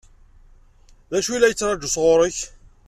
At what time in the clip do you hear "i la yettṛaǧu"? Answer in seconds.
1.33-1.89